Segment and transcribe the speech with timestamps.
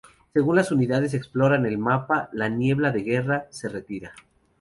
[0.33, 4.13] Según las unidades exploran el mapa, la niebla de guerra se retira.